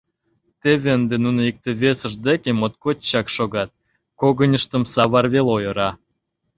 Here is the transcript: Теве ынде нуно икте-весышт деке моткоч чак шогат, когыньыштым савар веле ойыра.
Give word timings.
Теве 0.61 0.89
ынде 0.97 1.15
нуно 1.25 1.41
икте-весышт 1.49 2.19
деке 2.27 2.51
моткоч 2.59 2.97
чак 3.09 3.27
шогат, 3.35 3.69
когыньыштым 4.19 4.83
савар 4.93 5.25
веле 5.33 5.49
ойыра. 5.55 5.89